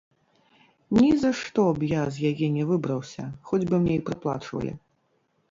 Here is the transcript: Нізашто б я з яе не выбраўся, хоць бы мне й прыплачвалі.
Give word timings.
Нізашто 0.99 1.65
б 1.79 1.89
я 1.91 2.01
з 2.15 2.31
яе 2.31 2.47
не 2.57 2.63
выбраўся, 2.71 3.27
хоць 3.51 3.61
бы 3.69 3.75
мне 3.85 3.93
й 4.01 4.05
прыплачвалі. 4.11 4.75